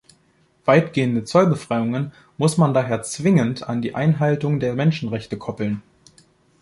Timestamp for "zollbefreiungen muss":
1.25-2.57